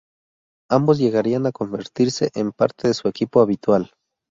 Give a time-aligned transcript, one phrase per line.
[0.71, 3.91] Ambos llegarían a convertirse en parte de su equipo habitual.